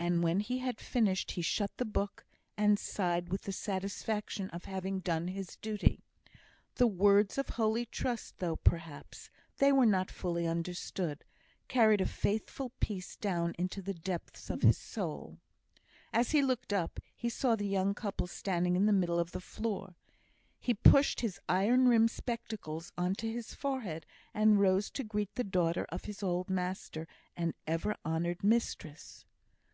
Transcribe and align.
And 0.00 0.22
when 0.22 0.40
he 0.40 0.58
had 0.58 0.80
finished 0.80 1.32
he 1.32 1.42
shut 1.42 1.76
the 1.76 1.84
book, 1.84 2.24
and 2.56 2.78
sighed 2.78 3.28
with 3.30 3.42
the 3.42 3.52
satisfaction 3.52 4.48
of 4.50 4.64
having 4.64 5.00
done 5.00 5.26
his 5.26 5.56
duty. 5.56 6.04
The 6.76 6.86
words 6.86 7.36
of 7.36 7.50
holy 7.50 7.84
trust, 7.84 8.38
though 8.38 8.56
perhaps 8.56 9.28
they 9.58 9.70
were 9.72 9.84
not 9.84 10.10
fully 10.10 10.46
understood, 10.46 11.24
carried 11.66 12.00
a 12.00 12.06
faithful 12.06 12.70
peace 12.80 13.16
down 13.16 13.54
into 13.58 13.82
the 13.82 13.92
depths 13.92 14.48
of 14.48 14.62
his 14.62 14.78
soul. 14.78 15.40
As 16.12 16.30
he 16.30 16.42
looked 16.42 16.72
up, 16.72 17.00
he 17.14 17.28
saw 17.28 17.54
the 17.56 17.68
young 17.68 17.92
couple 17.92 18.28
standing 18.28 18.76
on 18.76 18.86
the 18.86 18.92
middle 18.94 19.18
of 19.18 19.32
the 19.32 19.40
floor. 19.42 19.96
He 20.60 20.74
pushed 20.74 21.20
his 21.20 21.40
iron 21.50 21.86
rimmed 21.88 22.12
spectacles 22.12 22.92
on 22.96 23.14
to 23.16 23.30
his 23.30 23.52
forehead, 23.52 24.06
and 24.32 24.60
rose 24.60 24.90
to 24.92 25.04
greet 25.04 25.34
the 25.34 25.44
daughter 25.44 25.84
of 25.90 26.04
his 26.04 26.22
old 26.22 26.48
master 26.48 27.06
and 27.36 27.52
ever 27.66 27.96
honoured 28.06 28.42
mistress. 28.42 29.26